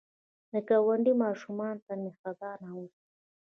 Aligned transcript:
د 0.51 0.53
ګاونډي 0.67 1.13
ماشومانو 1.23 1.83
ته 1.85 1.93
مهربان 2.03 2.59
اوسه 2.71 3.01